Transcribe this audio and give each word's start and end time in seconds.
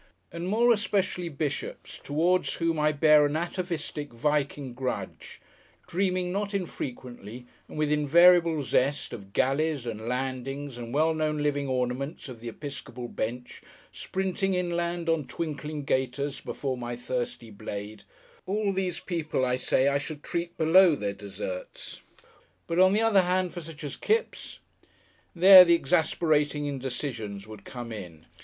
And 0.31 0.47
more 0.49 0.73
especially 0.73 1.29
bishops, 1.29 1.99
towards 2.03 2.55
whom 2.55 2.79
I 2.79 2.91
bear 2.91 3.23
an 3.27 3.35
atavistic, 3.37 4.11
Viking 4.11 4.73
grudge, 4.73 5.39
dreaming 5.85 6.31
not 6.31 6.55
infrequently 6.55 7.45
and 7.67 7.77
with 7.77 7.91
invariable 7.91 8.63
zest 8.63 9.13
of 9.13 9.31
galleys 9.31 9.85
and 9.85 10.07
landings 10.07 10.75
and 10.79 10.91
well 10.91 11.13
known 11.13 11.43
living 11.43 11.67
ornaments 11.67 12.27
of 12.29 12.39
the 12.39 12.47
episcopal 12.49 13.09
bench 13.09 13.61
sprinting 13.91 14.55
inland 14.55 15.07
on 15.07 15.27
twinkling 15.27 15.83
gaiters 15.83 16.41
before 16.41 16.79
my 16.79 16.95
thirsty 16.95 17.51
blade 17.51 18.03
all 18.47 18.73
these 18.73 18.99
people, 18.99 19.45
I 19.45 19.55
say, 19.57 19.99
should 19.99 20.23
treat 20.23 20.57
below 20.57 20.95
their 20.95 21.13
deserts, 21.13 22.01
but, 22.65 22.79
on 22.79 22.93
the 22.93 23.01
other 23.01 23.21
hand, 23.21 23.53
for 23.53 23.61
such 23.61 23.83
as 23.83 23.97
Kipps. 23.97 24.57
There 25.35 25.63
the 25.63 25.75
exasperating 25.75 26.65
indecisions 26.65 27.45
would 27.45 27.65
come 27.65 27.91
in. 27.91 28.25